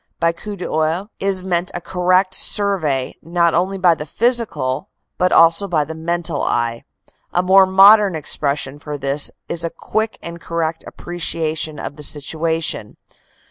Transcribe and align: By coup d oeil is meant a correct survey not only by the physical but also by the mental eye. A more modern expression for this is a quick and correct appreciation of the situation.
By 0.19 0.31
coup 0.31 0.55
d 0.55 0.65
oeil 0.65 1.11
is 1.19 1.43
meant 1.43 1.69
a 1.75 1.79
correct 1.79 2.33
survey 2.33 3.13
not 3.21 3.53
only 3.53 3.77
by 3.77 3.93
the 3.93 4.07
physical 4.07 4.89
but 5.19 5.31
also 5.31 5.67
by 5.67 5.83
the 5.83 5.93
mental 5.93 6.41
eye. 6.41 6.85
A 7.33 7.43
more 7.43 7.67
modern 7.67 8.15
expression 8.15 8.79
for 8.79 8.97
this 8.97 9.29
is 9.47 9.63
a 9.63 9.69
quick 9.69 10.17
and 10.23 10.41
correct 10.41 10.83
appreciation 10.87 11.77
of 11.79 11.97
the 11.97 12.01
situation. 12.03 12.97